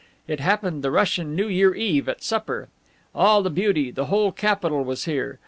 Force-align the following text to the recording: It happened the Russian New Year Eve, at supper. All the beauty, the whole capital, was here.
It 0.27 0.39
happened 0.39 0.81
the 0.83 0.89
Russian 0.89 1.35
New 1.35 1.47
Year 1.47 1.75
Eve, 1.75 2.09
at 2.09 2.23
supper. 2.23 2.69
All 3.13 3.43
the 3.43 3.51
beauty, 3.51 3.91
the 3.91 4.05
whole 4.05 4.31
capital, 4.31 4.83
was 4.83 5.05
here. 5.05 5.37